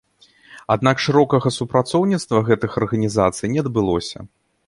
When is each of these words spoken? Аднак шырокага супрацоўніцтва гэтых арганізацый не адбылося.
Аднак 0.75 1.03
шырокага 1.07 1.51
супрацоўніцтва 1.59 2.41
гэтых 2.49 2.71
арганізацый 2.83 3.47
не 3.57 3.67
адбылося. 3.67 4.19